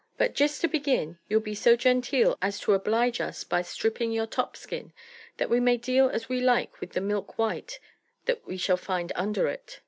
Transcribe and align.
But, 0.17 0.33
jest 0.33 0.61
to 0.61 0.67
begin, 0.67 1.19
you'll 1.29 1.41
be 1.41 1.53
so 1.53 1.75
genteel 1.75 2.35
as 2.41 2.59
to 2.61 2.73
oblige 2.73 3.21
us 3.21 3.43
by 3.43 3.61
ftripping 3.61 4.11
your 4.11 4.25
top 4.25 4.57
skin, 4.57 4.93
that 5.37 5.47
we 5.47 5.59
may 5.59 5.77
deal 5.77 6.09
as 6.09 6.27
we 6.27 6.41
like 6.41 6.81
with 6.81 6.93
the 6.93 7.01
milk 7.01 7.37
white 7.37 7.79
that 8.25 8.43
we 8.47 8.57
shall 8.57 8.77
find 8.77 9.11
under 9.15 9.45
it." 9.45 9.79